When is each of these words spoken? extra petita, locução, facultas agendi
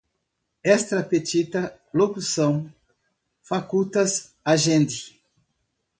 extra 0.63 1.03
petita, 1.03 1.79
locução, 1.93 2.73
facultas 3.43 4.33
agendi 4.43 5.21